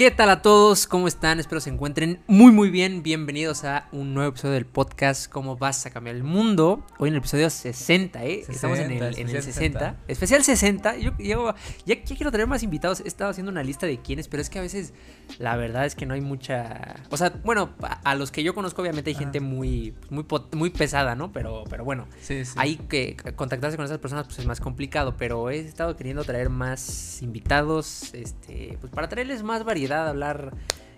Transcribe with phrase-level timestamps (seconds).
[0.00, 0.86] ¿Qué tal a todos?
[0.86, 1.40] ¿Cómo están?
[1.40, 3.02] Espero se encuentren muy muy bien.
[3.02, 6.86] Bienvenidos a un nuevo episodio del podcast ¿Cómo vas a cambiar el mundo?
[6.96, 8.36] Hoy en el episodio 60, ¿eh?
[8.46, 9.78] 60, Estamos en el, en el especial 60.
[9.78, 9.96] 60.
[10.08, 10.96] Especial 60.
[10.96, 13.00] Yo, yo- ya, ya quiero tener más invitados.
[13.00, 14.94] He estado haciendo una lista de quiénes, pero es que a veces
[15.38, 16.94] la verdad es que no hay mucha...
[17.10, 21.14] O sea, bueno, a, a los que yo conozco obviamente hay gente muy, muy, pesada,
[21.14, 21.30] ¿no?
[21.30, 22.06] Pero, pero bueno.
[22.22, 22.54] Sí, sí.
[22.56, 26.48] Hay que contactarse con esas personas pues es más complicado, pero he estado queriendo traer
[26.48, 30.54] más invitados, este, pues para traerles más variedad, hablar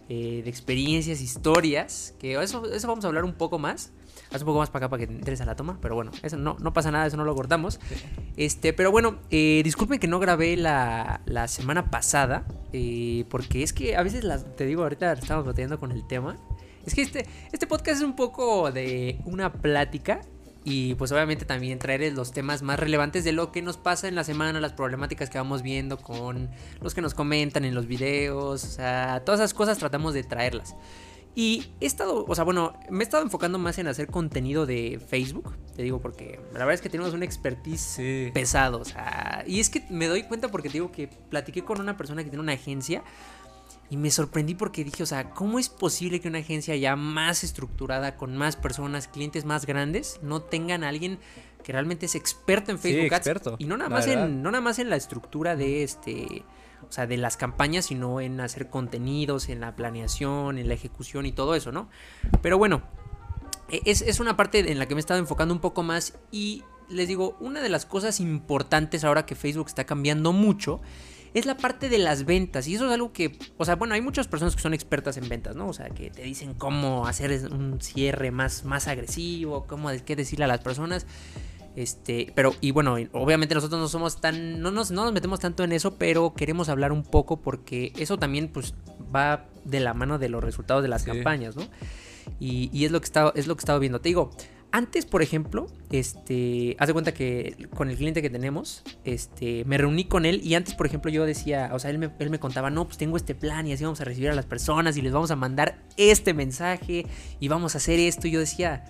[0.08, 3.92] eh, de experiencias, historias, que eso, eso vamos a hablar un poco más.
[4.30, 6.10] Haz un poco más para acá para que te entres a la toma, pero bueno,
[6.22, 7.80] eso no, no pasa nada, eso no lo cortamos.
[8.36, 13.74] Este, pero bueno, eh, disculpen que no grabé la, la semana pasada, eh, porque es
[13.74, 16.38] que a veces las, te digo, ahorita estamos batallando con el tema.
[16.86, 20.22] Es que este, este podcast es un poco de una plática
[20.64, 24.14] y pues obviamente también traer los temas más relevantes de lo que nos pasa en
[24.14, 28.64] la semana, las problemáticas que vamos viendo con los que nos comentan en los videos,
[28.64, 30.76] o sea, todas esas cosas tratamos de traerlas.
[31.34, 35.00] Y he estado, o sea, bueno, me he estado enfocando más en hacer contenido de
[35.08, 38.30] Facebook, te digo, porque la verdad es que tenemos un expertise Sí.
[38.34, 41.80] pesado, o sea, y es que me doy cuenta porque te digo que platiqué con
[41.80, 43.02] una persona que tiene una agencia
[43.92, 47.44] y me sorprendí porque dije, o sea, ¿cómo es posible que una agencia ya más
[47.44, 51.18] estructurada, con más personas, clientes más grandes, no tengan a alguien
[51.62, 53.26] que realmente es experto en Sí, Facebook Ads?
[53.26, 56.42] experto, Y no nada más en, no nada más en la estructura de este,
[56.88, 61.26] o sea, de las campañas, sino en hacer contenidos, en la planeación, en la ejecución
[61.26, 61.90] y todo eso, ¿no?
[62.40, 62.80] Pero bueno,
[63.68, 66.14] e- es, es una parte en la que me he estado enfocando un poco más
[66.30, 70.80] y les digo, una de las cosas importantes ahora que Facebook está cambiando mucho
[71.34, 72.66] es la parte de las ventas.
[72.68, 75.28] Y eso es algo que, o sea, bueno, hay muchas personas que son expertas en
[75.28, 75.68] ventas, ¿no?
[75.68, 80.44] O sea, que te dicen cómo hacer un cierre más, más agresivo, cómo qué decirle
[80.44, 81.06] a las personas.
[81.74, 85.64] Este, pero, y bueno, obviamente nosotros no somos tan, no nos, no nos metemos tanto
[85.64, 88.74] en eso, pero queremos hablar un poco porque eso también, pues,
[89.14, 91.10] va de la mano de los resultados de las Sí.
[91.10, 91.62] campañas, ¿no?
[92.38, 94.00] Y, y es lo que estaba, es lo que estaba viendo.
[94.00, 94.30] Te digo,
[94.72, 99.76] antes, por ejemplo, este, haz de cuenta que con el cliente que tenemos, este, me
[99.76, 102.40] reuní con él y antes, por ejemplo, yo decía, o sea, él me, él me
[102.40, 105.02] contaba, no, pues tengo este plan y así vamos a recibir a las personas y
[105.02, 107.06] les vamos a mandar este mensaje
[107.38, 108.26] y vamos a hacer esto.
[108.26, 108.84] Y yo decía,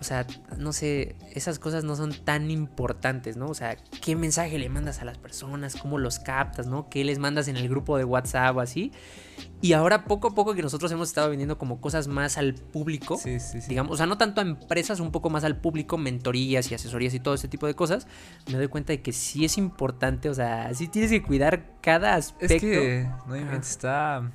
[0.00, 0.26] o sea,
[0.58, 3.46] no sé, esas cosas no son tan importantes, ¿no?
[3.46, 5.76] O sea, ¿qué mensaje le mandas a las personas?
[5.76, 6.88] ¿Cómo los captas, ¿no?
[6.88, 8.92] ¿Qué les mandas en el grupo de WhatsApp o así?
[9.60, 13.16] Y ahora poco a poco que nosotros hemos estado vendiendo como cosas más al público,
[13.16, 13.68] Sí, sí, sí.
[13.68, 17.14] digamos, o sea, no tanto a empresas, un poco más al público, mentorías y asesorías
[17.14, 18.06] y todo ese tipo de cosas,
[18.50, 22.14] me doy cuenta de que sí es importante, o sea, sí tienes que cuidar cada
[22.14, 22.54] aspecto.
[22.54, 24.30] Es que, no inventes, está...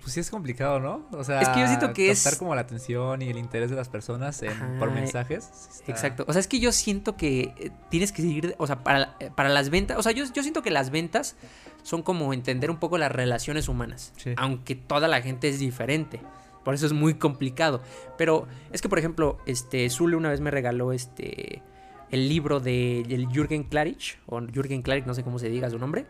[0.00, 1.06] Pues sí es complicado, ¿no?
[1.12, 3.70] O sea, Es que yo siento que es- captar como la atención y el interés
[3.70, 5.44] de las personas en- por mensajes.
[5.52, 6.24] sí está- Exacto.
[6.28, 9.30] O sea, es que yo siento que eh, tienes que seguir, o sea, para, eh,
[9.34, 11.36] para las ventas, o sea, yo, yo siento que las ventas
[11.82, 14.34] son como entender un poco las relaciones humanas, Sí.
[14.36, 16.20] aunque toda la gente es diferente.
[16.64, 17.82] Por eso es muy complicado.
[18.16, 21.62] Pero es que, por ejemplo, este, Zule una vez me regaló este,
[22.10, 25.78] el libro de del Jürgen Klarich, o Jürgen Klarich, no sé cómo se diga su
[25.78, 26.06] nombre.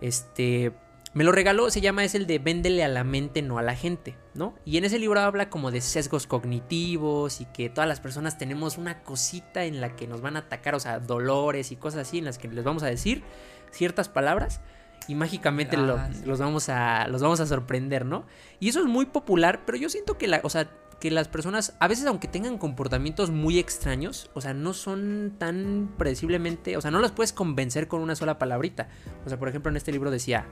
[0.00, 0.72] Este,
[1.14, 3.74] me lo regaló, se llama, es el de Véndele a la mente, no a la
[3.76, 4.54] gente, ¿no?
[4.64, 8.78] Y en ese libro habla como de sesgos cognitivos y que todas las personas tenemos
[8.78, 12.18] una cosita en la que nos van a atacar, o sea, dolores y cosas así,
[12.18, 13.22] en las que les vamos a decir
[13.70, 14.60] ciertas palabras
[15.06, 16.22] y mágicamente lo- Ah, sí.
[16.24, 18.24] los, vamos a, los vamos a sorprender, ¿no?
[18.60, 20.70] Y eso es muy popular, pero yo siento que la, o sea,
[21.00, 25.92] que las personas, a veces aunque tengan comportamientos muy extraños, o sea, no son tan
[25.98, 28.88] predeciblemente, o sea, no las puedes convencer con una sola palabrita.
[29.26, 30.46] O sea, por ejemplo, en este libro decía,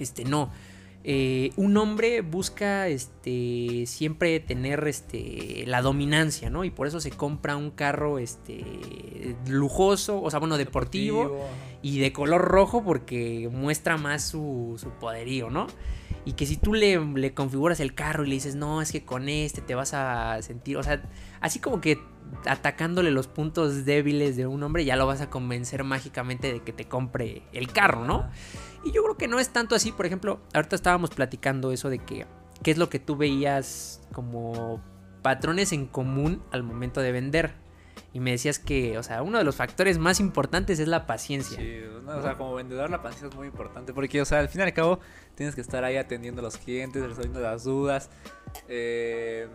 [0.00, 0.50] este, no.
[1.08, 6.64] eh, un hombre busca este siempre tener este la dominancia, ¿no?
[6.64, 11.38] Y por eso se compra un carro este lujoso, o sea, bueno, deportivo,
[11.80, 15.68] y de color rojo porque muestra más su, su poderío, ¿no?
[16.24, 19.04] Y que si tú le, le configuras el carro y le dices, no, es que
[19.04, 21.08] con este te vas a sentir, o sea,
[21.40, 22.00] así como que
[22.46, 26.72] atacándole los puntos débiles de un hombre, ya lo vas a convencer mágicamente de que
[26.72, 28.28] te compre el carro, ¿no?
[28.86, 29.90] Y yo creo que no es tanto así.
[29.90, 32.24] Por ejemplo, ahorita estábamos platicando eso de que
[32.62, 34.80] qué es lo que tú veías como
[35.22, 37.54] patrones en común al momento de vender.
[38.12, 41.58] Y me decías que, o sea, uno de los factores más importantes es la paciencia.
[41.58, 44.60] Sí, o sea, como vendedor la paciencia es muy importante porque, o sea, al fin
[44.60, 45.00] y al cabo
[45.34, 48.08] tienes que estar ahí atendiendo a los clientes, resolviendo las dudas.
[48.68, 49.48] eh,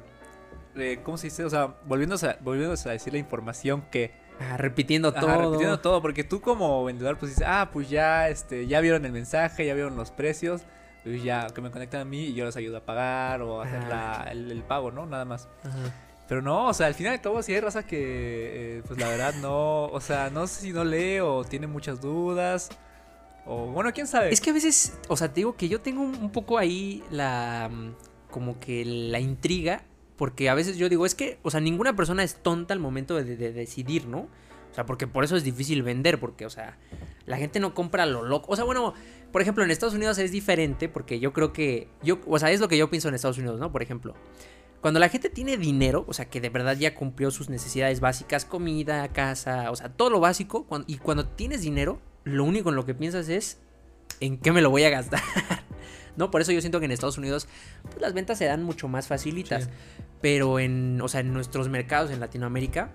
[0.76, 1.46] eh, ¿Cómo se dice?
[1.46, 4.12] O sea, volviéndose volviéndose a decir la información que...
[4.42, 5.38] Ah, repitiendo Ajá, todo.
[5.42, 9.12] repitiendo todo, porque tú como vendedor pues dices, ah, pues ya, este, ya vieron el
[9.12, 10.62] mensaje, ya vieron los precios,
[11.04, 13.66] pues ya que me conectan a mí y yo les ayudo a pagar o a
[13.66, 15.06] hacer la- el, el pago, ¿no?
[15.06, 15.48] Nada más.
[15.64, 15.78] Ajá.
[16.28, 19.08] Pero no, o sea, al final de todo sí hay raza que, eh, pues la
[19.10, 22.70] verdad no, o sea, no sé si no lee o tiene muchas dudas.
[23.46, 24.32] O bueno, quién sabe.
[24.32, 27.04] Es que a veces, o sea, te digo que yo tengo un, un poco ahí
[27.10, 27.70] la.
[27.72, 27.90] mm,
[28.30, 29.84] como que la intriga.
[30.18, 33.16] Porque a veces yo digo, es que, o sea, ninguna persona es tonta al momento
[33.16, 34.28] de, de decidir, ¿no?
[34.72, 36.78] O sea, porque por eso es difícil vender, porque, o sea,
[37.26, 38.54] la gente no compra lo loco.
[38.54, 38.94] O sea, bueno,
[39.32, 42.62] por ejemplo, en Estados Unidos es diferente, porque yo creo que, yo, o sea, es
[42.62, 43.72] lo que yo pienso en Estados Unidos, ¿no?
[43.72, 44.16] Por ejemplo,
[44.80, 48.46] cuando la gente tiene dinero, o sea, que de verdad ya cumplió sus necesidades básicas,
[48.46, 52.86] comida, casa, o sea, todo lo básico, y cuando tienes dinero, lo único en lo
[52.86, 53.60] que piensas es
[54.22, 55.22] en qué me lo voy a gastar.
[56.18, 56.32] ¿No?
[56.32, 57.48] Por eso yo siento que en Estados Unidos
[57.84, 59.66] pues, las ventas se dan mucho más facilitas.
[59.66, 59.70] Sí.
[60.22, 62.92] Pero en, o sea, en nuestros mercados en Latinoamérica,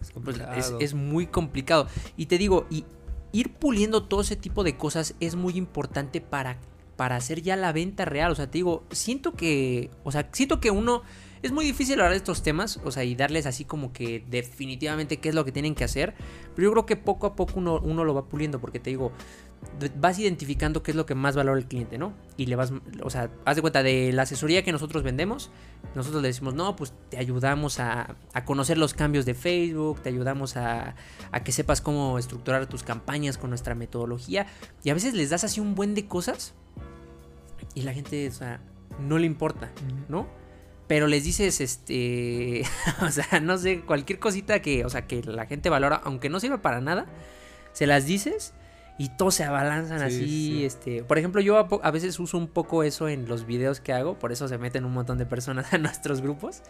[0.00, 1.88] Es pues es, es muy complicado.
[2.16, 2.84] Y te digo, y
[3.32, 6.58] ir puliendo todo ese tipo de cosas es muy importante para,
[6.96, 8.32] para hacer ya la venta real.
[8.32, 11.02] O sea, te digo, siento que, o sea, siento que uno,
[11.42, 15.18] es muy difícil hablar de estos temas, o sea, y darles así como que definitivamente
[15.18, 16.14] qué es lo que tienen que hacer.
[16.54, 19.12] Pero yo creo que poco a poco uno, uno lo va puliendo, porque te digo,
[19.96, 22.12] vas identificando qué es lo que más valora el cliente, ¿no?
[22.36, 22.72] Y le vas,
[23.02, 25.50] o sea, haz de cuenta de la asesoría que nosotros vendemos,
[25.94, 30.08] nosotros le decimos, no, pues te ayudamos a, a conocer los cambios de Facebook, te
[30.08, 30.94] ayudamos a,
[31.32, 34.46] a que sepas cómo estructurar tus campañas con nuestra metodología.
[34.82, 36.54] Y a veces les das así un buen de cosas
[37.74, 38.60] y la gente, o sea,
[38.98, 39.70] no le importa.
[40.08, 40.26] ¿no?
[40.86, 42.64] Pero les dices, este,
[43.02, 46.40] o sea, no sé, cualquier cosita que, o sea, que la gente valora, aunque no
[46.40, 47.06] sirva para nada,
[47.72, 48.52] se las dices
[49.00, 50.64] y todos se abalanzan Sí, así, sí.
[50.66, 54.18] este, por ejemplo, yo a, veces uso un poco eso en los videos que hago,
[54.18, 56.60] por eso se meten un montón de personas a nuestros grupos,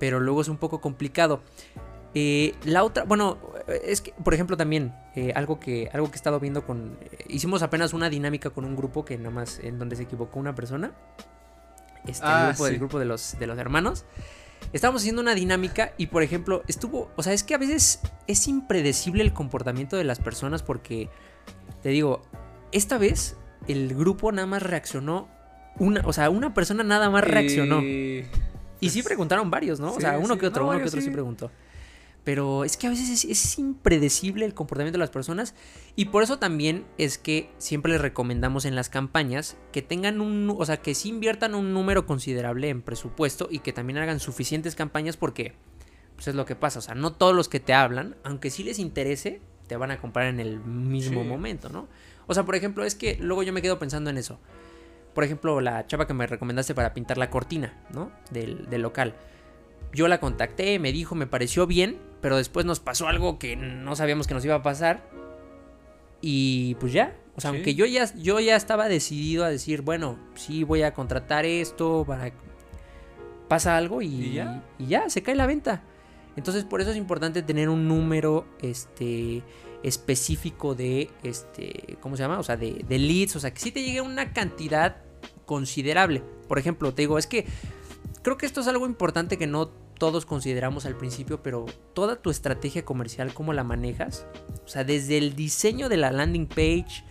[0.00, 1.42] pero luego es un poco complicado.
[2.14, 3.36] Eh, la otra, bueno,
[3.66, 7.18] es que, por ejemplo, también eh, algo que algo que he estado viendo con, eh,
[7.28, 10.54] hicimos apenas una dinámica con un grupo que nada más en donde se equivocó una
[10.54, 10.92] persona,
[12.06, 14.06] este el Ah, grupo del grupo de los de los hermanos.
[14.72, 18.46] Estábamos haciendo una dinámica y, por ejemplo, estuvo, o sea, es que a veces es
[18.48, 21.08] impredecible el comportamiento de las personas porque,
[21.82, 22.22] te digo,
[22.72, 25.28] esta vez el grupo nada más reaccionó
[25.78, 27.80] una, o sea, una persona nada más reaccionó.
[27.82, 28.26] Y-
[28.80, 29.92] Y sí preguntaron varios, ¿no?
[29.92, 30.40] o sea, uno sí.
[30.40, 31.06] que otro, No, uno que otro sí.
[31.06, 31.12] sí.
[31.12, 31.50] preguntó.
[32.24, 35.54] Pero es que a veces es, es impredecible el comportamiento de las personas
[35.96, 40.54] y por eso también es que siempre les recomendamos en las campañas que tengan un,
[40.58, 44.74] o sea, que sí inviertan un número considerable en presupuesto y que también hagan suficientes
[44.74, 45.54] campañas porque
[46.16, 48.62] pues es lo que pasa, o sea, no todos los que te hablan, aunque sí
[48.64, 51.28] les interese, te van a comprar en el mismo Sí.
[51.28, 51.88] momento, ¿no?
[52.26, 54.38] O sea, por ejemplo, es que luego yo me quedo pensando en eso.
[55.14, 58.10] Por ejemplo, la chava que me recomendaste para pintar la cortina, ¿no?
[58.30, 59.14] Del, del local.
[59.94, 63.94] Yo la contacté, me dijo, me pareció bien, pero después nos pasó algo que no
[63.96, 65.08] sabíamos que nos iba a pasar.
[66.20, 67.56] Y pues ya, o sea, Sí.
[67.56, 72.04] aunque yo ya, yo ya estaba decidido a decir, bueno, sí voy a contratar esto
[72.06, 72.32] para...
[73.48, 74.62] Pasa algo y, ¿Y ya?
[74.78, 75.82] y ya, se cae la venta.
[76.36, 79.42] Entonces por eso es importante tener un número este,
[79.82, 82.38] específico de, este, ¿cómo se llama?
[82.38, 84.98] O sea, de, de leads, o sea, que sí te llegue una cantidad
[85.46, 86.22] considerable.
[86.46, 87.46] Por ejemplo, te digo, es que
[88.22, 92.30] creo que esto es algo importante que no todos consideramos al principio, pero toda tu
[92.30, 94.26] estrategia comercial, cómo la manejas,
[94.64, 97.04] o sea, desde el diseño de la landing page,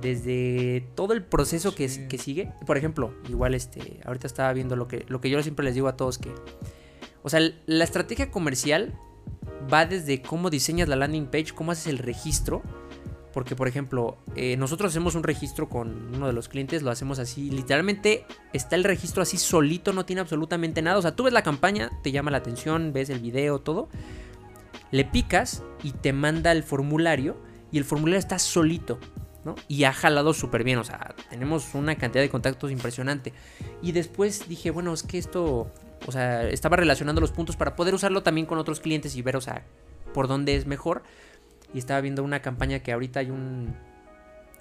[0.00, 2.52] desde todo el proceso que, que sigue.
[2.66, 5.88] Por ejemplo, igual este, ahorita estaba viendo lo que, lo que yo siempre les digo
[5.88, 6.32] a todos que,
[7.22, 8.94] o sea, la estrategia comercial
[9.72, 12.62] va desde cómo diseñas la landing page, cómo haces el registro.
[13.34, 17.18] Porque, por ejemplo, eh, nosotros hacemos un registro con uno de los clientes, lo hacemos
[17.18, 17.50] así.
[17.50, 20.98] Literalmente está el registro así solito, no tiene absolutamente nada.
[20.98, 23.88] O sea, tú ves la campaña, te llama la atención, ves el video, todo.
[24.92, 27.36] Le picas y te manda el formulario.
[27.72, 29.00] Y el formulario está solito,
[29.44, 29.56] ¿no?
[29.66, 30.78] Y ha jalado súper bien.
[30.78, 33.32] O sea, tenemos una cantidad de contactos impresionante.
[33.82, 35.72] Y después dije, bueno, es que esto.
[36.06, 39.34] O sea, estaba relacionando los puntos para poder usarlo también con otros clientes y ver,
[39.34, 39.64] o sea,
[40.12, 41.02] por dónde es mejor.
[41.74, 43.74] Y estaba viendo una campaña que ahorita hay un.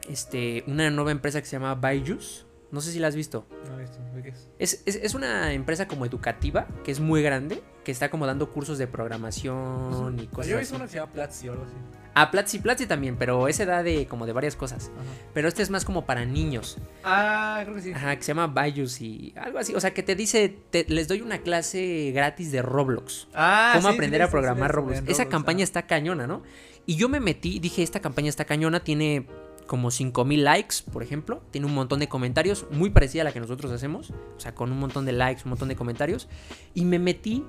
[0.10, 0.64] Este.
[0.68, 2.46] Una nueva empresa que se llama Byju's.
[2.72, 3.46] No sé si la has visto.
[3.70, 4.50] No, esto, ¿de qué es?
[4.58, 8.50] Es, es- es una empresa como educativa, que es muy grande, que está como dando
[8.52, 11.66] cursos de programación y cosas Yo he visto una que se llama Platzi o algo
[11.66, 11.74] así.
[12.16, 14.92] Ah, Platzi Platzi también, pero ese da de como de varias cosas.
[15.36, 16.78] Pero este es más como para niños.
[17.04, 17.92] Ah, creo que sí.
[17.94, 19.76] Ajá, que se llama Byju's y algo así.
[19.76, 23.28] O sea, que te dice, te- les doy una clase gratis de Roblox.
[23.36, 24.98] Ah, cómo sí, aprender sí, a programar Roblox.
[25.00, 25.64] Esa Roblox, campaña ajá.
[25.64, 26.42] está cañona, ¿no?
[26.86, 29.28] Y yo me metí, dije, esta campaña está cañona, tiene
[29.68, 33.40] como 5000 likes, por ejemplo, tiene un montón de comentarios, muy parecida a la que
[33.40, 36.28] nosotros hacemos, o sea, con un montón de likes, un montón de comentarios,
[36.74, 37.46] y me metí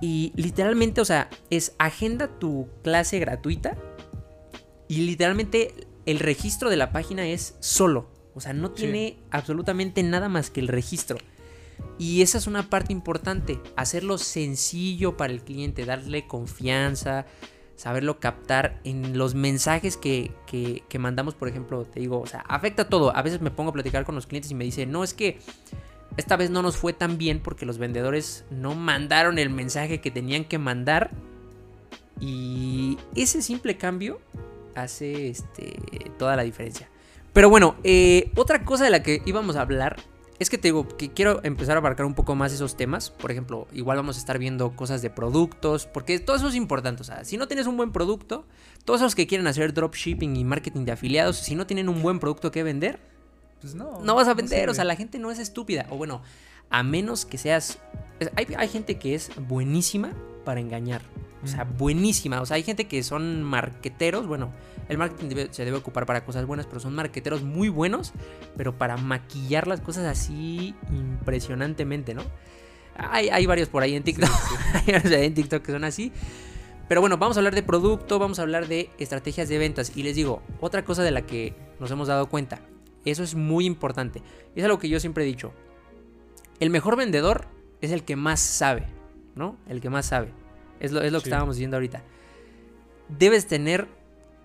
[0.00, 3.76] y literalmente, o sea, es agenda tu clase gratuita
[4.88, 8.74] y literalmente el registro de la página es solo, o sea, no Sí.
[8.82, 11.18] tiene absolutamente nada más que el registro.
[11.98, 17.26] Y esa es una parte importante, hacerlo sencillo para el cliente, darle confianza,
[17.82, 22.88] saberlo captar en los mensajes que, que, mandamos, por ejemplo, te digo, o sea, afecta
[22.88, 23.16] todo.
[23.16, 25.40] A veces me pongo a platicar con los clientes y me dicen, no, es que
[26.16, 30.12] esta vez no nos fue tan bien porque los vendedores no mandaron el mensaje que
[30.12, 31.10] tenían que mandar.
[32.20, 34.20] Y ese simple cambio
[34.76, 35.74] hace este,
[36.20, 36.88] toda la diferencia.
[37.32, 39.96] Pero bueno, eh, otra cosa de la que íbamos a hablar
[40.38, 43.10] es que te digo que quiero empezar a abarcar un poco más esos temas.
[43.10, 47.02] Por ejemplo, igual vamos a estar viendo cosas de productos, porque todo eso es importante.
[47.02, 48.44] O sea, si no tienes un buen producto,
[48.84, 52.18] todos los que quieren hacer dropshipping y marketing de afiliados, si no tienen un buen
[52.18, 52.98] producto que vender,
[53.60, 54.68] pues no, no vas a vender.
[54.68, 55.86] o sea, la gente no es estúpida.
[55.90, 56.22] O bueno,
[56.70, 57.78] a menos que seas...
[58.36, 60.12] Hay, hay gente que es buenísima
[60.44, 61.02] para engañar.
[61.42, 62.40] O sea, buenísima.
[62.40, 64.26] O sea, hay gente que son marqueteros.
[64.26, 64.52] Bueno,
[64.88, 68.12] el marketing se debe ocupar para cosas buenas, pero son marqueteros muy buenos,
[68.56, 72.22] pero para maquillar las cosas así impresionantemente, ¿no?
[72.94, 74.30] Hay, hay varios por ahí en TikTok.
[74.74, 76.12] hay varios en TikTok que son así.
[76.88, 79.96] Pero bueno, vamos a hablar de producto, vamos a hablar de estrategias de ventas.
[79.96, 82.60] Y les digo, otra cosa de la que nos hemos dado cuenta.
[83.04, 84.22] Eso es muy importante.
[84.54, 85.52] Es algo que yo siempre he dicho.
[86.60, 87.46] El mejor vendedor
[87.80, 88.86] es el que más sabe,
[89.34, 89.56] ¿no?
[89.68, 90.32] El que más sabe.
[90.82, 92.02] Es lo, es lo que estábamos diciendo ahorita.
[93.08, 93.86] Debes tener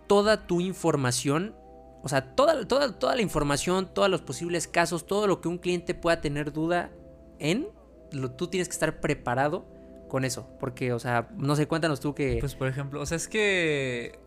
[0.05, 1.55] toda tu información,
[2.03, 5.57] o sea, toda, toda, toda la información, todos los posibles casos, todo lo que un
[5.57, 6.91] cliente pueda tener duda
[7.39, 7.67] en,
[8.11, 9.65] lo, tú tienes que estar preparado
[10.09, 10.47] con eso.
[10.59, 12.37] Porque, o sea, no sé, cuéntanos tú que...
[12.39, 14.19] Pues, por ejemplo, o sea, es que...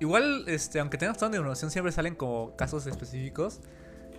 [0.00, 3.60] Igual, este, aunque tengas toda la información, siempre salen como casos específicos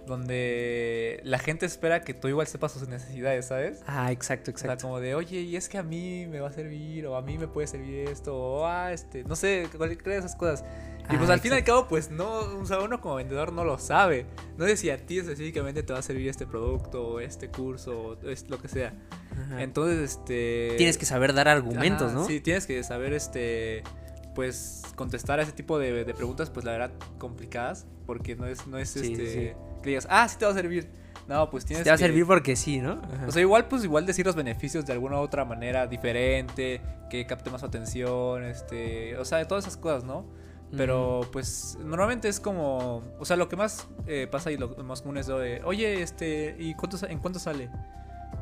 [0.06, 3.84] donde la gente espera que tú igual sepas sus necesidades, ¿sabes?
[3.88, 4.74] Ah, exacto, exacto.
[4.74, 7.16] O sea, como de, oye, y es que a mí me va a servir, o
[7.16, 10.64] a mí me puede servir esto, o ah, este, no sé, cualquiera de esas cosas.
[11.12, 13.54] Y pues ah, al fin y al cabo, pues no, o sea, uno como vendedor
[13.54, 14.26] no lo sabe.
[14.58, 18.18] No sé si a ti específicamente te va a servir este producto, o este curso,
[18.24, 18.94] o es lo que sea.
[19.60, 20.74] Entonces, este.
[20.78, 22.26] Tienes que saber dar argumentos, ¿no?
[22.26, 23.84] Sí, tienes que saber, este.
[24.34, 27.86] Pues contestar a ese tipo de, preguntas, pues la verdad, complicadas.
[28.06, 30.90] Porque no es, no es este que digas, ah, sí te va a servir.
[31.28, 33.02] No, pues tienes Te va a servir porque sí, ¿no?
[33.28, 37.26] O sea, igual, pues igual decir los beneficios de alguna u otra manera diferente, que
[37.26, 40.26] capte más atención, este, o sea, de todas esas cosas, ¿no?
[40.76, 45.02] Pero pues normalmente es como, o sea, lo que más eh, pasa y lo más
[45.02, 47.70] común es lo de, oye, este, ¿y cuánto, en cuánto sale?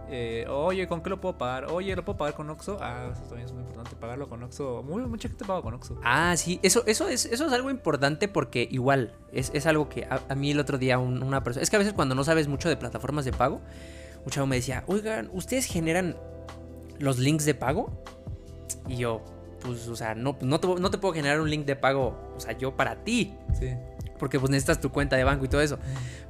[0.09, 1.65] Eh, oye, ¿con qué lo puedo pagar?
[1.71, 2.77] Oye, ¿lo puedo pagar con Oxxo?
[2.81, 4.83] Ah, eso también es muy importante, pagarlo con Oxxo.
[4.83, 5.99] Muy, mucha gente paga con Oxxo.
[6.03, 10.35] Ah, sí, eso, eso, es, eso es algo importante porque igual, es, algo que a,
[10.35, 11.63] mí el otro día una persona...
[11.63, 13.61] Es que a veces cuando no sabes mucho de plataformas de pago,
[14.23, 16.15] un chavo me decía, oigan, ¿ustedes generan
[16.99, 18.03] los links de pago?
[18.87, 19.23] Y yo,
[19.61, 22.39] pues, o sea, no, no, te, no te puedo generar un link de pago, o
[22.39, 23.33] sea, yo para ti.
[23.57, 23.69] Sí.
[24.19, 25.79] Porque pues necesitas tu cuenta de banco y todo eso.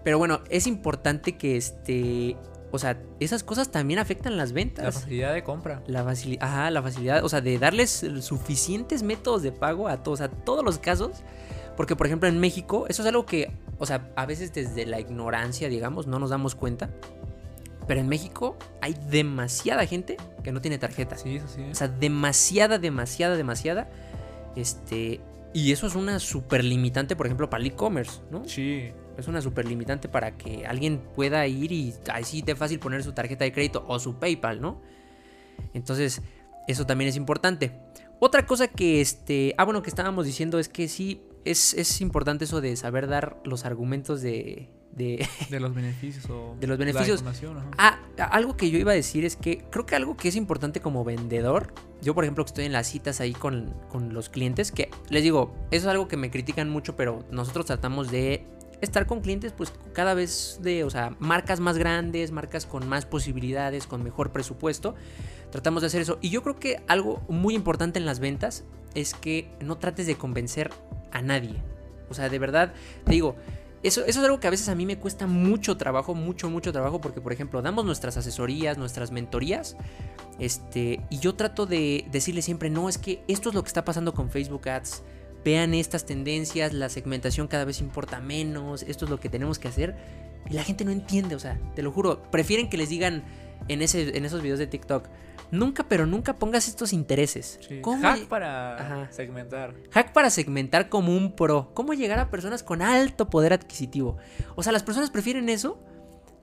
[0.04, 2.38] Pero bueno, es importante que este
[2.74, 4.84] o sea, esas cosas también afectan las ventas.
[4.84, 5.84] La facilidad de compra.
[5.86, 10.22] La facilidad, ajá, la facilidad, o sea, de darles suficientes métodos de pago a todos,
[10.22, 11.18] a todos los casos.
[11.78, 15.00] Porque, por ejemplo, en México, eso es algo que, o sea, a veces desde la
[15.00, 16.90] ignorancia, digamos, no nos damos cuenta.
[17.88, 21.16] Pero en México hay demasiada gente que no tiene tarjeta.
[21.16, 21.62] Sí, eso sí.
[21.72, 23.88] O sea, demasiada, demasiada, demasiada.
[24.56, 25.22] Este.
[25.54, 28.44] Y eso es una super limitante, por ejemplo, para el e-commerce, ¿no?
[28.46, 28.94] Sí.
[29.18, 33.14] Es una super limitante para que alguien pueda ir y así te fácil poner su
[33.14, 34.82] tarjeta de crédito o su PayPal, ¿no?
[35.74, 36.22] Entonces,
[36.68, 37.72] eso también es importante.
[38.20, 39.54] Otra cosa que este.
[39.58, 41.22] Ah, bueno, que estábamos diciendo es que sí.
[41.46, 44.70] Es, es importante eso de saber dar los argumentos de.
[44.94, 47.24] De, de los beneficios o de los beneficios.
[47.80, 50.82] ah, algo que yo iba a decir es que creo que algo que es importante
[50.82, 54.72] como vendedor, yo por ejemplo que estoy en las citas ahí con, con los clientes,
[54.72, 58.46] que les digo, eso es algo que me critican mucho, pero nosotros tratamos de
[58.84, 63.06] estar con clientes pues cada vez de, o sea, marcas más grandes, marcas con más
[63.06, 64.96] posibilidades, con mejor presupuesto.
[65.52, 66.18] Tratamos de hacer eso.
[66.22, 68.64] Y yo creo que algo muy importante en las ventas
[68.96, 70.72] es que no trates de convencer
[71.12, 71.62] a nadie.
[72.10, 72.74] O sea, de verdad,
[73.06, 73.36] te digo,
[73.84, 76.72] eso, eso, es algo que a veces a mí me cuesta mucho trabajo, mucho, mucho
[76.72, 79.76] trabajo, porque por ejemplo, damos nuestras asesorías, nuestras mentorías,
[80.40, 83.84] este, y yo trato de decirle siempre, no, es que esto es lo que está
[83.84, 85.04] pasando con Facebook Ads,
[85.44, 89.68] vean estas tendencias, la segmentación cada vez importa menos, esto es lo que tenemos que
[89.68, 89.96] hacer.
[90.50, 93.24] Y la gente no entiende, o sea, te lo juro, prefieren que les digan
[93.68, 95.08] en, ese, en esos videos de TikTok,
[95.52, 97.60] nunca, pero nunca pongas estos intereses.
[98.02, 99.74] Hack para segmentar.
[99.92, 101.72] Hack para segmentar como un pro.
[101.74, 104.18] ¿Cómo llegar a personas con alto poder adquisitivo?
[104.56, 105.80] O sea, las personas prefieren eso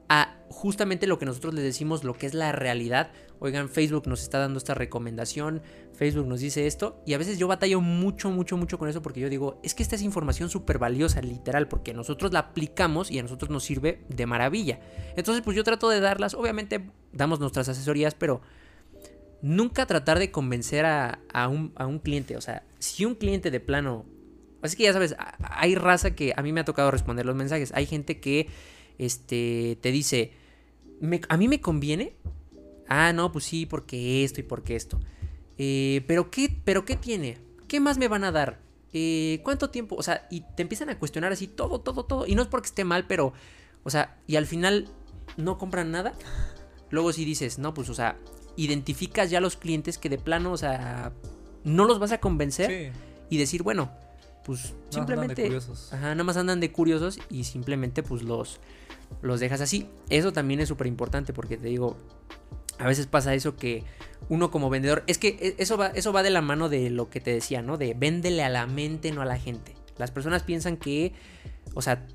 [0.09, 3.11] a justamente lo que nosotros les decimos, lo que es la realidad.
[3.41, 7.49] Oigan, Facebook nos está dando esta recomendación, Facebook nos dice esto, y a veces yo
[7.49, 10.79] batallo mucho, mucho, mucho con eso porque yo digo, es que esta es información súper
[10.79, 14.79] valiosa, literal, porque nosotros la aplicamos y a nosotros nos sirve de maravilla.
[15.17, 18.43] Entonces, pues yo trato de darlas, obviamente damos nuestras asesorías, pero
[19.43, 22.37] nunca tratar de convencer a, a, un, a un cliente.
[22.37, 24.05] O sea, si un cliente de plano.
[24.63, 27.73] Así que ya sabes, hay raza que a mí me ha tocado responder los mensajes.
[27.75, 28.49] Hay gente que
[28.99, 30.33] este, te dice,
[31.01, 32.13] "Me- ¿a mí me conviene?
[32.91, 35.01] Ah, no, pues sí, porque esto y porque esto.
[35.59, 37.39] Eh, ¿pero, qué, ¿Pero qué tiene?
[37.69, 38.59] ¿Qué más me van a dar?
[38.93, 39.95] Eh, ¿Cuánto tiempo?
[39.97, 42.27] O sea, y te empiezan a cuestionar así todo, todo, todo.
[42.27, 43.33] Y no es porque esté mal, pero,
[43.85, 44.89] o sea, y al final
[45.37, 46.13] no compran nada.
[46.91, 48.19] Luego si dices, no, pues, o sea,
[48.57, 51.13] identificas ya los clientes que de plano, o sea,
[51.63, 52.99] no los vas a convencer Sí.
[53.31, 53.93] y decir, bueno,
[54.45, 55.43] pues No, andan de simplemente...
[55.45, 55.93] curiosos.
[55.93, 58.59] Ajá, nada más andan de curiosos y simplemente pues los,
[59.23, 59.87] los dejas así.
[60.09, 61.97] Eso también es súper importante porque te digo,
[62.81, 63.85] a veces pasa eso que
[64.29, 67.11] uno como vendedor, es que e- eso va, eso va de la mano de lo
[67.11, 67.77] que te decía, ¿no?
[67.79, 69.75] De véndele a la mente, no a la gente.
[69.99, 71.13] Las personas piensan que,
[71.75, 72.07] o sea,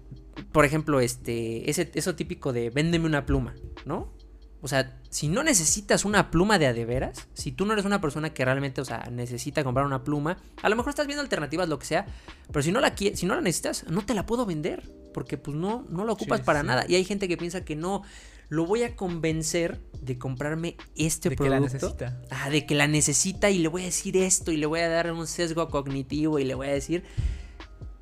[0.51, 3.53] por ejemplo, este, ese, eso típico de véndeme una pluma,
[3.85, 4.13] ¿no?
[4.61, 7.85] O sea, si no necesitas una pluma de a de veras, si tú no eres
[7.85, 11.21] una persona que realmente, o sea, necesita comprar una pluma, a lo mejor estás viendo
[11.21, 12.07] alternativas, lo que sea,
[12.51, 15.55] pero si no la si no la necesitas, no te la puedo vender, porque pues
[15.55, 16.67] no, no la ocupas Sí, para sí.
[16.67, 16.85] nada.
[16.87, 18.01] Y hay gente que piensa que no,
[18.49, 21.73] lo voy a convencer de comprarme este de que la producto.
[21.95, 22.21] necesita.
[22.29, 24.89] Ah, de que la necesita y le voy a decir esto y le voy a
[24.89, 27.03] dar un sesgo cognitivo y le voy a decir...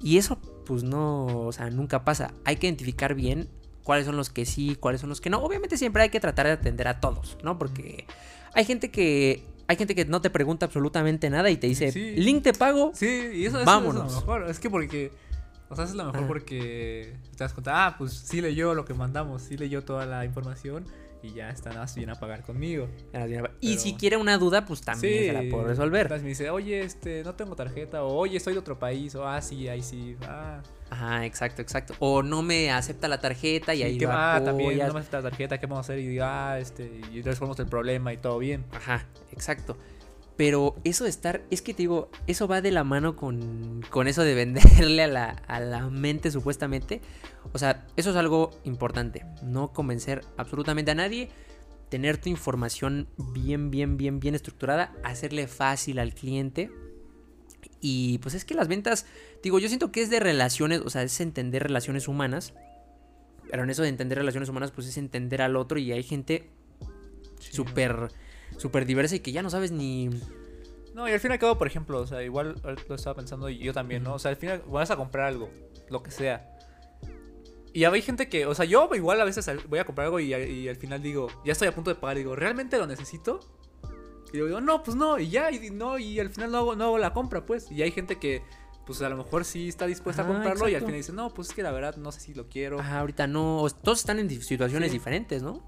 [0.01, 2.33] Y eso pues no, o sea, nunca pasa.
[2.45, 3.50] Hay que identificar bien
[3.83, 5.39] cuáles son los que sí, cuáles son los que no.
[5.41, 7.57] Obviamente siempre hay que tratar de atender a todos, ¿no?
[7.57, 8.05] Porque
[8.53, 9.45] hay gente que...
[9.65, 12.15] Hay gente que no te pregunta absolutamente nada y te dice, Sí.
[12.17, 12.91] link te pago.
[12.93, 14.07] Sí, y eso, eso Vámonos.
[14.07, 14.50] es lo mejor.
[14.50, 15.12] Es que porque.
[15.70, 16.27] O sea, eso es lo mejor Ajá.
[16.27, 20.24] porque te das cuenta, ah, pues sí leyó lo que mandamos, sí leyó toda la
[20.25, 20.86] información
[21.24, 22.89] y ya está nada más bien a pagar conmigo.
[23.62, 26.01] Y Pero- si quiere una duda, pues también se la puedo resolver.
[26.01, 29.25] Entonces me dice, oye, este, no tengo tarjeta, o oye, soy de otro país, o
[29.25, 31.96] ah, sí, ahí sí, ah, Ajá, exacto, exacto.
[32.00, 35.00] O no me acepta la tarjeta y sí, ahí ¿qué lo ah, también no me
[35.00, 36.00] acepta la tarjeta, ¿qué vamos a hacer?
[36.00, 38.65] Y digo, ah, este, y resolvemos el problema y todo bien.
[38.74, 39.77] Ajá, exacto.
[40.35, 44.07] Pero eso de estar, es que te digo, eso va de la mano con, con
[44.07, 47.01] eso de venderle a la, a la mente supuestamente.
[47.51, 49.25] O sea, eso es algo importante.
[49.43, 51.29] No convencer absolutamente a nadie.
[51.89, 54.93] Tener tu información bien, bien, bien, bien estructurada.
[55.03, 56.72] Hacerle fácil al cliente.
[57.79, 59.05] Y pues es que las ventas,
[59.43, 62.53] digo, yo siento que es de relaciones, o sea, es entender relaciones humanas.
[63.51, 66.50] Pero en eso de entender relaciones humanas, pues es entender al otro y hay gente
[67.51, 67.63] Sí,
[68.57, 70.09] súper diversa y que ya no sabes ni
[70.94, 73.16] No, y al fin y al cabo, por ejemplo, o sea, igual ahorita lo estaba
[73.16, 74.13] pensando y yo también, ¿no?
[74.13, 75.50] O sea, al final vas a comprar algo,
[75.89, 76.50] lo que sea.
[77.74, 80.20] Y hay gente que, o sea, yo igual a veces al- voy a comprar algo
[80.20, 82.85] y, y al final digo, ya estoy a punto de pagar, y digo, ¿realmente lo
[82.85, 83.39] necesito?
[84.31, 86.75] Y yo digo, no, pues no, y ya, y no, y al final no hago,
[86.75, 87.72] no hago la compra, pues.
[87.72, 88.44] Y hay gente que,
[88.85, 90.85] pues a lo mejor sí está dispuesta Ajá, a comprarlo y al exacto.
[90.87, 92.79] final dice, no, pues es que la verdad no sé si lo quiero.
[92.79, 94.98] Ajá, ahorita no, todos están en situaciones Sí.
[95.00, 95.63] diferentes, ¿no?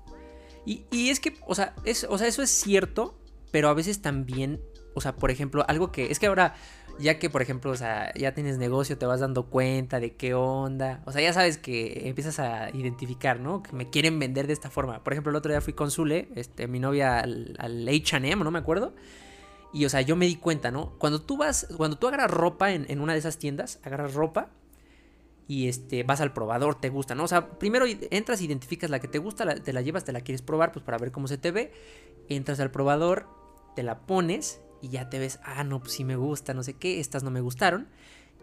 [0.65, 3.15] Y, es que, o sea, es, eso es cierto,
[3.51, 4.59] pero a veces también,
[4.95, 6.55] o sea, por ejemplo, algo que, es que ahora,
[6.97, 10.33] ya que, por ejemplo, o sea, ya tienes negocio, te vas dando cuenta de qué
[10.33, 13.61] onda, o sea, ya sabes que empiezas a identificar, ¿no?
[13.61, 15.03] Que me quieren vender de esta forma.
[15.03, 18.51] Por ejemplo, el otro día fui con Zule, este, mi novia al, al H&M, no
[18.51, 18.95] me acuerdo,
[19.71, 20.93] y, o sea, yo me di cuenta, ¿no?
[20.97, 24.49] Cuando tú vas, cuando tú agarras ropa en una de esas tiendas, agarras ropa
[25.47, 27.23] y este, vas al probador, te gusta, ¿no?
[27.23, 30.21] O sea, primero entras, identificas la que te gusta, la- te la llevas, te la
[30.21, 31.71] quieres probar, pues para ver cómo se te ve.
[32.29, 33.27] Entras al probador,
[33.75, 36.73] te la pones y ya te ves, ah, no, pues sí me gusta, no sé
[36.73, 37.87] qué, estas no me gustaron.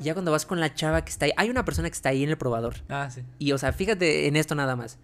[0.00, 2.08] Y ya cuando vas con la chava que está ahí, hay una persona que está
[2.10, 2.76] ahí en el probador.
[2.88, 3.22] Ah, sí.
[3.38, 4.98] Y, o sea, fíjate en esto nada más.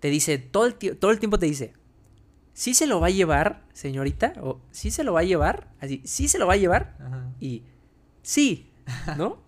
[0.00, 1.72] Te dice, todo el, todo el tiempo te dice,
[2.52, 4.34] ¿sí se lo va a llevar, señorita?
[4.42, 5.68] O ¿sí se lo va a llevar?
[5.80, 6.96] Así, ¿sí se lo va a llevar?
[7.00, 7.30] Ajá.
[7.40, 7.62] Y
[8.22, 8.70] sí,
[9.16, 9.40] ¿no?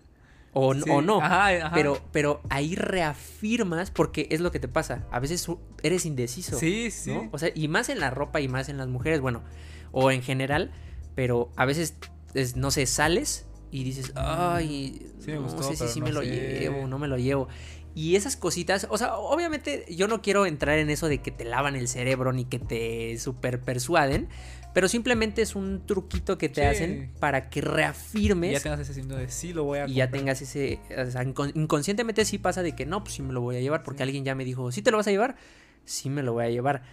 [0.57, 1.21] O, Sí, o no.
[1.21, 1.71] Ajá, ajá.
[1.75, 5.05] Pero, pero ahí reafirmas porque es lo que te pasa.
[5.11, 5.45] A veces
[5.83, 6.57] eres indeciso.
[6.57, 7.11] Sí, sí.
[7.11, 7.29] ¿no?
[7.33, 9.43] O sea, y más en la ropa y más en las mujeres, bueno,
[9.91, 10.71] o en general,
[11.13, 11.95] pero a veces,
[12.33, 16.11] es- no sé, sales y dices, ay, Sí me no sé si sí no me
[16.13, 16.27] lo sé".
[16.59, 17.47] llevo, no me lo llevo.
[17.93, 21.45] Y esas cositas, o sea, obviamente yo no quiero entrar en eso de que te
[21.45, 24.27] lavan el cerebro ni que te super persuaden,
[24.75, 26.67] pero simplemente es un truquito que te Sí.
[26.67, 29.93] hacen para que Y reafirmes ya tengas ese signo de sí lo voy a y
[29.95, 30.19] ya comprar".
[30.19, 30.79] tengas ese.
[30.91, 33.61] O sea, incon- inconscientemente sí pasa de que no, pues sí me lo voy a
[33.61, 35.37] llevar, porque alguien ya me dijo, ¿sí te lo vas a llevar?
[35.85, 36.83] Sí me lo voy a llevar.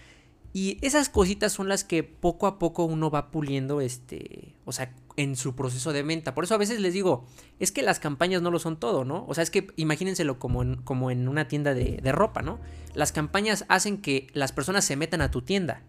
[0.55, 4.95] Y esas cositas son las que poco a poco uno va puliendo, este, o sea,
[5.17, 6.35] en su proceso de venta.
[6.35, 7.27] Por eso a veces les digo,
[7.59, 9.25] es que las campañas no lo son todo, ¿no?
[9.29, 12.61] O sea, es que imagínenselo como en, como en una tienda de, de ropa, ¿no?
[12.95, 15.83] Las campañas hacen que las personas se metan a tu tienda.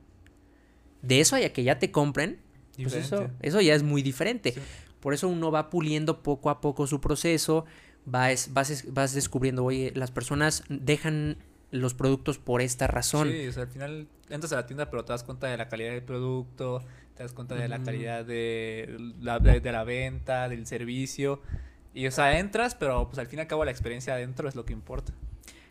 [1.03, 2.39] De eso a que ya te compren,
[2.81, 4.53] pues eso, ya es muy diferente.
[4.53, 4.61] Sí.
[4.99, 7.65] Por eso uno va puliendo poco a poco su proceso,
[8.05, 11.37] vas, vas, vas descubriendo, oye, las personas dejan
[11.71, 13.29] los productos por esta razón.
[13.31, 15.67] Sí, o sea, al final entras a la tienda, pero te das cuenta de la
[15.67, 16.83] calidad del producto,
[17.15, 21.41] te das cuenta de la calidad de la, de, la venta, del servicio.
[21.93, 24.55] Y, o sea, entras, pero pues al fin y al cabo la experiencia adentro es
[24.55, 25.13] lo que importa.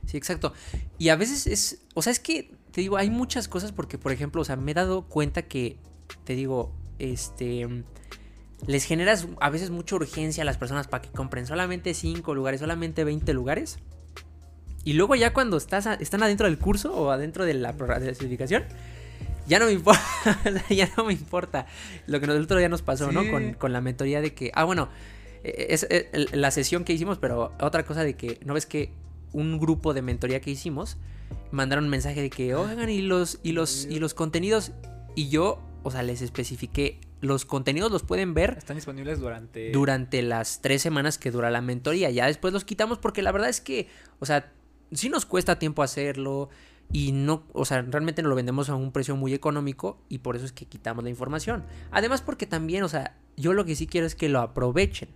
[0.07, 0.53] Sí, exacto.
[0.99, 4.13] Y a veces es, o sea, es que, te digo, hay muchas cosas porque, por
[4.13, 5.77] ejemplo, o sea, me he dado cuenta que,
[6.25, 7.85] te digo, este,
[8.67, 12.61] les generas a veces mucha urgencia a las personas para que compren solamente 5 lugares,
[12.61, 13.79] solamente 20 lugares.
[14.85, 18.01] Y luego ya cuando estás están adentro del curso o adentro de la, de la
[18.01, 18.65] certificación,
[19.47, 20.01] ya no me importa,
[20.71, 21.67] ya no me importa.
[22.07, 23.23] Lo que el otro día nos pasó, ¿no?
[23.31, 24.89] Con, la mentoría de que, ah, bueno,
[25.45, 25.87] e, es,
[26.33, 28.93] la sesión que hicimos, pero otra cosa de que, ¿no ves que
[29.33, 30.99] un grupo de mentoría que hicimos
[31.51, 34.73] mandaron un mensaje de que, oigan, y los, y los, y los contenidos,
[35.15, 38.57] y yo, o sea, les especifiqué, los contenidos los pueden ver.
[38.59, 39.71] Están disponibles durante...
[39.71, 42.11] Durante las tres semanas que dura la mentoría.
[42.11, 44.53] Ya después los quitamos porque la verdad es que, o sea,
[44.91, 46.49] sí nos cuesta tiempo hacerlo
[46.91, 50.37] y no, o sea, realmente nos lo vendemos a un precio muy económico y por
[50.37, 51.65] eso es que quitamos la información.
[51.91, 55.11] Además porque también, o sea, yo lo que sí quiero es que lo aprovechen,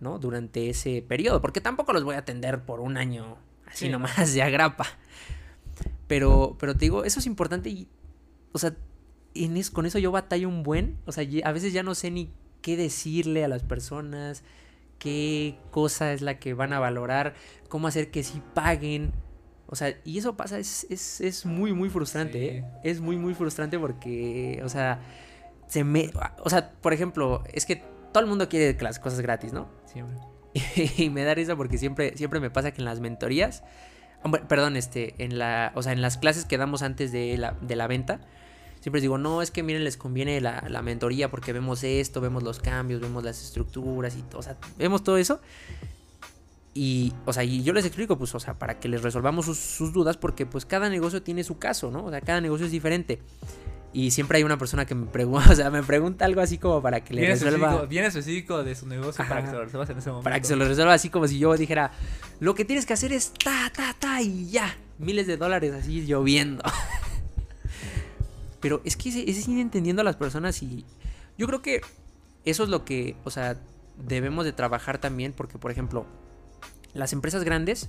[0.00, 0.18] ¿no?
[0.18, 3.36] Durante ese periodo, porque tampoco los voy a atender por un año
[3.70, 4.86] así nomás de agrapa.
[6.06, 7.88] Pero, pero te digo, eso es importante y,
[8.52, 8.74] o sea,
[9.34, 12.30] en con eso yo batallo un buen, o sea, a veces ya no sé ni
[12.62, 14.42] qué decirle a las personas,
[14.98, 17.34] qué cosa es la que van a valorar,
[17.68, 19.12] cómo hacer que sí paguen.
[19.66, 22.64] O sea, y eso pasa, es, es, es muy, muy frustrante, ¿eh?
[22.82, 25.00] Es muy, muy frustrante porque, o sea,
[25.66, 26.10] se me...
[26.42, 27.76] O sea, por ejemplo, es que
[28.12, 29.68] todo el mundo quiere las cosas gratis, ¿no?
[29.84, 30.16] Siempre.
[30.96, 33.62] Y, me da risa porque siempre, siempre me pasa que en las mentorías,
[34.48, 37.76] perdón, este, en la, o sea, en las clases que damos antes de la, de
[37.76, 38.20] la venta,
[38.80, 42.42] siempre digo, no, es que miren, les conviene la, la, mentoría porque vemos esto, vemos
[42.42, 45.40] los cambios, vemos las estructuras y todo, o sea, vemos todo eso.
[46.74, 49.92] Y, o sea, y yo les explico, pues, o sea, para que les resolvamos sus,
[49.92, 52.04] dudas, porque pues cada negocio tiene su caso, ¿no?
[52.04, 53.20] O sea, cada negocio es diferente.
[53.92, 56.82] Y siempre hay una persona que me pregunta, o sea, me pregunta algo así como
[56.82, 57.86] para que le resuelva.
[57.86, 60.24] Bien específico de su negocio para que se lo resuelva en ese momento.
[60.24, 61.92] Para que se lo resuelva así como si yo dijera,
[62.40, 64.76] lo que tienes que hacer es ta, ta, ta y ya.
[64.98, 66.62] Miles de dólares así lloviendo.
[68.60, 70.84] Pero es que es, ir entendiendo a las personas y
[71.36, 71.80] yo creo que
[72.44, 73.56] eso es lo que, o sea,
[73.96, 76.06] debemos de trabajar también porque, por ejemplo,
[76.92, 77.88] las empresas grandes,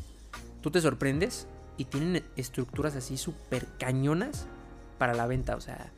[0.61, 4.47] tú te sorprendes y tienen estructuras así súper cañonas
[4.99, 5.55] para la venta.
[5.55, 5.91] O sea,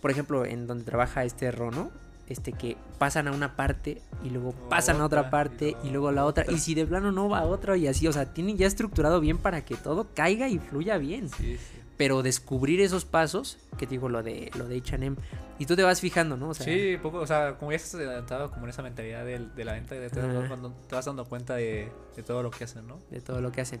[0.00, 1.90] por ejemplo, en donde trabaja este Rono,
[2.26, 6.12] este que pasan a una parte y luego pasan a otra parte y luego, a
[6.12, 6.46] la otra.
[6.48, 9.20] Y si de plano no va a otra y así, o sea, tienen ya estructurado
[9.20, 11.28] bien para que todo caiga y fluya bien.
[11.28, 15.16] Sí, sí pero descubrir esos pasos, que digo lo de lo de H&M
[15.58, 16.54] y tú te vas fijando, ¿no?
[16.54, 19.72] sí, poco, o sea, como ya estás adelantado como en esa mentalidad de, de la
[19.72, 20.08] venta, de
[20.46, 23.00] cuando te vas dando cuenta de, de, todo lo que hacen, ¿no?
[23.10, 23.80] De todo lo que hacen.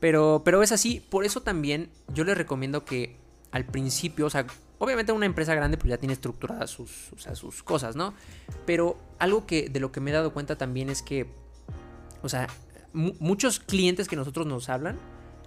[0.00, 3.16] Pero pero es así, por eso también yo les recomiendo que
[3.54, 4.46] al principio, o sea,
[4.78, 8.12] obviamente una empresa grande pues ya tiene estructuradas sus, o sea, sus cosas, ¿no?
[8.66, 11.28] Pero algo que de lo que me he dado cuenta también es que
[12.20, 12.48] o sea,
[12.92, 14.98] muchos clientes que nosotros nos hablan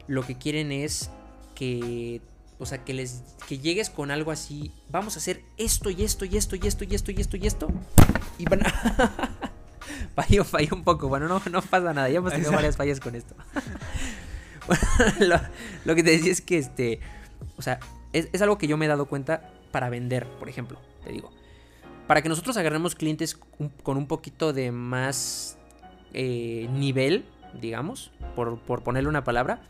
[0.08, 1.10] lo que quieren es
[1.54, 2.22] que
[2.60, 6.24] o sea, que les que llegues con algo así, vamos a hacer esto y esto
[6.24, 7.68] y esto y esto y esto y esto y esto
[8.40, 9.52] y van a
[10.16, 13.16] falló, falló un poco, bueno, no, no pasa nada, ya hemos tenido varias fallas con
[13.16, 13.36] esto.
[15.20, 15.42] bueno,
[15.84, 17.02] lo, que te decía es que este,
[17.58, 17.80] o sea,
[18.18, 21.32] es, algo que yo me he dado cuenta para vender, por ejemplo, te digo.
[22.08, 23.38] Para que nosotros agarremos clientes
[23.84, 25.58] con un poquito de más
[26.14, 27.26] eh, nivel,
[27.60, 29.62] digamos, por, por ponerle una palabra,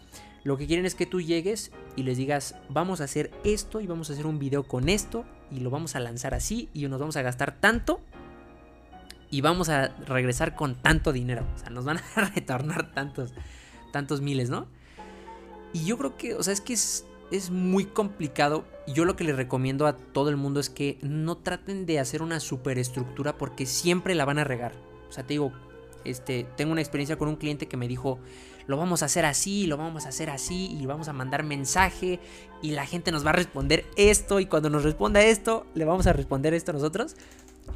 [0.43, 3.87] lo que quieren es que tú llegues y les digas, vamos a hacer esto y
[3.87, 6.99] vamos a hacer un video con esto y lo vamos a lanzar así y nos
[6.99, 7.99] vamos a gastar tanto
[9.29, 11.45] y vamos a regresar con tanto dinero.
[11.55, 13.33] O sea, nos van a retornar tantos,
[13.91, 14.67] tantos miles, ¿no?
[15.73, 18.65] Y yo creo que, o sea, es que es, es muy complicado.
[18.87, 22.21] Yo lo que les recomiendo a todo el mundo es que no traten de hacer
[22.21, 24.73] una superestructura porque siempre la van a regar.
[25.09, 25.51] O sea, te digo,
[26.05, 28.19] este, tengo una experiencia con un cliente que me dijo,
[28.67, 32.19] lo vamos a hacer así, lo vamos a hacer así y vamos a mandar mensaje
[32.61, 36.07] y la gente nos va a responder esto y cuando nos responda esto, le vamos
[36.07, 37.15] a responder esto a nosotros.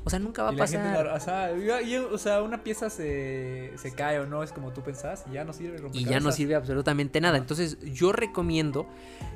[0.03, 1.07] O sea, nunca va a pasar.
[1.07, 5.43] o, sea, una pieza se, se, cae o no es como tú pensabas y ya
[5.43, 5.77] no sirve.
[5.93, 7.37] Y ya no sirve absolutamente nada.
[7.37, 8.87] Entonces, yo recomiendo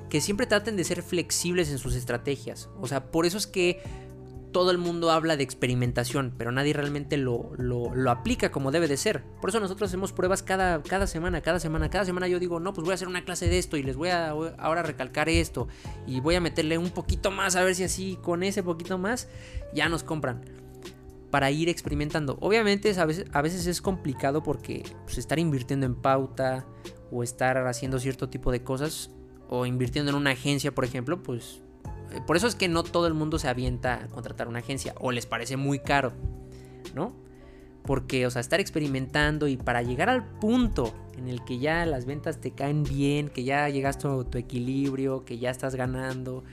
[0.10, 2.70] que siempre traten de ser flexibles en sus estrategias.
[2.80, 3.82] O sea, por eso es que
[4.56, 8.96] todo el mundo habla de experimentación, pero nadie realmente lo, lo, aplica como debe de
[8.96, 9.22] ser.
[9.42, 12.72] Por eso nosotros hacemos pruebas cada, cada semana, cada semana, cada semana yo digo, no,
[12.72, 15.68] pues voy a hacer una clase de esto y les voy a ahora recalcar esto
[16.08, 19.28] y voy a meterle un poquito más a ver si así con ese poquito más
[19.74, 20.46] ya nos compran.
[21.32, 22.38] Para ir experimentando.
[22.40, 26.66] Obviamente a veces, a veces es complicado porque pues, estar invirtiendo en pauta
[27.12, 29.10] o estar haciendo cierto tipo de cosas
[29.50, 31.65] o invirtiendo en una agencia, por ejemplo, pues
[32.26, 35.12] por eso es que no todo el mundo se avienta a contratar una agencia o
[35.12, 36.14] les parece muy caro,
[36.94, 37.14] ¿no?
[37.84, 42.06] Porque, o sea, estar experimentando y para llegar al punto en el que ya las
[42.06, 46.44] ventas te caen bien, que ya llegaste a tu equilibrio, que ya estás ganando,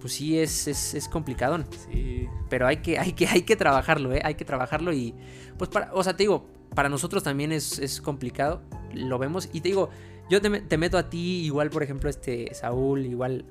[0.00, 1.66] pues sí es, es, es complicadón.
[1.90, 2.26] Sí.
[2.48, 4.20] Pero hay que, hay que, hay que trabajarlo, ¿eh?
[4.24, 5.14] Hay que trabajarlo y,
[5.58, 8.62] pues, para, o sea, te digo, para nosotros también es, es complicado,
[8.94, 9.48] lo vemos.
[9.52, 9.90] Y te digo,
[10.28, 13.44] yo te, te, meto a ti, igual, por ejemplo, este Saúl, igual.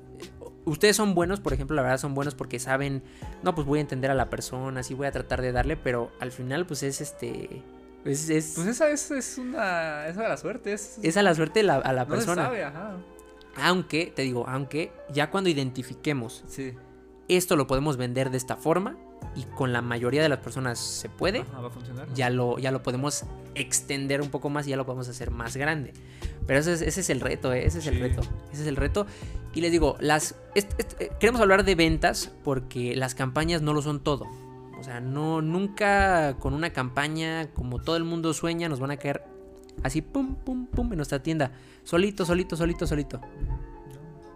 [0.64, 3.02] Ustedes son buenos, por ejemplo, la verdad son buenos porque saben,
[3.42, 6.12] no, pues voy a entender a la persona, así voy a tratar de darle, pero
[6.20, 7.62] al final, pues es este.
[8.04, 10.06] Es, es, pues esa es, es una.
[10.08, 10.72] Esa de la suerte.
[10.72, 12.42] Es, es a la suerte la, a la no persona.
[12.42, 12.96] Se sabe, ajá.
[13.56, 16.72] Aunque, te digo, aunque ya cuando identifiquemos Sí.
[17.28, 18.96] esto lo podemos vender de esta forma
[19.34, 22.08] y con la mayoría de las personas se puede, Ajá, va a funcionar.
[22.14, 25.56] ya lo, ya lo podemos extender un poco más y ya lo podemos hacer más
[25.56, 25.92] grande.
[26.46, 27.66] Pero ese es, ese es el reto, ¿eh?
[27.66, 28.00] ese es el Sí.
[28.00, 28.22] reto.
[28.52, 29.06] Ese es el reto.
[29.54, 33.72] Y les digo, las, est- est- eh, queremos hablar de ventas porque las campañas no
[33.74, 34.26] lo son todo.
[34.78, 38.96] O sea, no, nunca con una campaña como todo el mundo sueña nos van a
[38.96, 39.22] caer
[39.84, 41.52] así, pum, pum, pum, en nuestra tienda.
[41.84, 43.20] Solito, solito, solito, solito.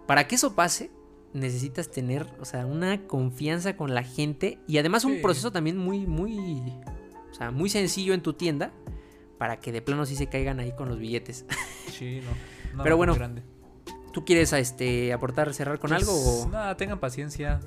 [0.05, 0.89] Para que eso pase,
[1.33, 5.19] necesitas tener, o sea, una confianza con la gente y además un Sí.
[5.21, 6.73] proceso también muy, muy,
[7.31, 8.71] o sea, muy sencillo en tu tienda
[9.37, 11.45] para que de plano sí se caigan ahí con los billetes.
[11.91, 12.77] Sí, no.
[12.77, 13.41] No, Pero bueno, grande.
[14.13, 16.13] ¿Tú quieres este, aportar, cerrar con Pues, algo?
[16.43, 16.47] O...
[16.49, 17.59] Nada, tengan paciencia.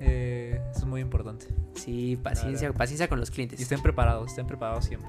[0.00, 1.46] eh, eso es muy importante.
[1.74, 3.60] Sí, paciencia, paciencia con los clientes.
[3.60, 5.08] Y estén preparados, estén preparados siempre.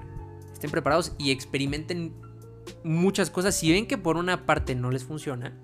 [0.54, 2.13] Estén preparados y experimenten
[2.84, 3.56] muchas cosas.
[3.56, 5.58] Si ven que por una parte no les funciona,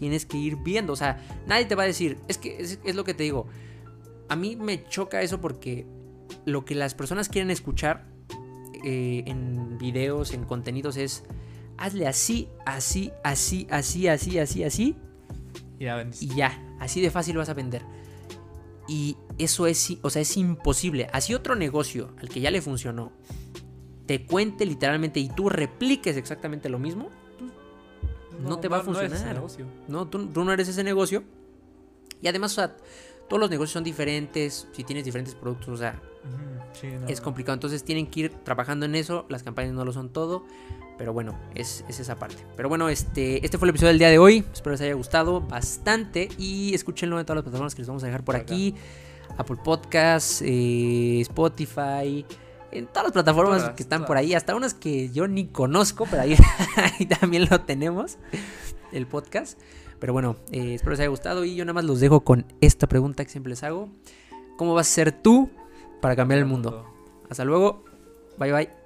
[0.00, 0.94] tienes que ir viendo.
[0.94, 3.46] O sea, nadie te va a decir, es que es, es lo que te digo.
[4.30, 5.86] A mí me choca eso porque
[6.46, 8.06] lo que las personas quieren escuchar
[8.82, 11.24] eh, en videos, en contenidos es,
[11.76, 14.96] hazle así, así, así, así, así, así, así.
[15.78, 17.82] Y ya y ya, así de fácil vas a vender.
[18.88, 21.08] Y eso es, o sea, es imposible.
[21.12, 23.12] Así otro negocio al que ya le funcionó,
[24.06, 27.10] te cuente literalmente y tú repliques exactamente lo mismo,
[28.42, 29.42] no te va a ese funcionar.
[29.88, 31.22] no, tú, tú no eres ese negocio.
[32.22, 32.76] Y además, o sea,
[33.28, 36.00] todos los negocios son diferentes, si tienes diferentes productos, o sea,
[36.72, 37.54] sí, es complicado.
[37.54, 39.26] Entonces tienen que ir trabajando en eso.
[39.28, 40.44] Las campañas no lo son todo.
[40.98, 42.36] Pero bueno, es, es esa parte.
[42.56, 44.44] Pero bueno, este, este fue el episodio del día de hoy.
[44.52, 46.28] Espero les haya gustado bastante.
[46.36, 48.52] Y escúchenlo en todas las plataformas que les vamos a dejar por Por acá.
[48.52, 48.74] aquí.
[49.38, 52.26] Apple Podcasts, eh, Spotify.
[52.72, 54.34] En todas las plataformas Todas, que están por ahí.
[54.34, 56.06] Hasta unas que yo ni conozco.
[56.10, 56.36] Pero ahí,
[56.98, 58.18] ahí también lo tenemos.
[58.92, 59.58] El podcast.
[59.98, 61.44] Pero bueno, eh, espero les haya gustado.
[61.44, 63.88] Y yo nada más los dejo con esta pregunta que siempre les hago.
[64.56, 65.50] ¿Cómo vas a ser tú
[66.00, 66.86] para cambiar el mundo?
[67.28, 67.84] Hasta luego.
[68.38, 68.79] Bye bye.